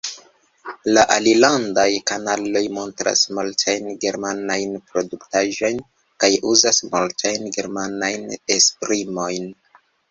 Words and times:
La 0.95 1.01
alilandaj 1.15 1.83
kanaloj 2.11 2.63
montras 2.79 3.23
multajn 3.39 3.91
germanajn 4.07 4.75
produktaĵojn 4.89 5.81
kaj 6.25 6.35
uzas 6.55 6.85
multajn 6.93 7.51
germanajn 7.61 8.29
esprimojn. 8.61 9.51